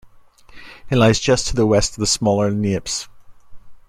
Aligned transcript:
It 0.89 0.97
lies 0.97 1.19
just 1.19 1.47
to 1.49 1.55
the 1.55 1.67
west 1.67 1.91
of 1.93 1.97
the 1.99 2.07
smaller 2.07 2.49
Niepce. 2.49 3.07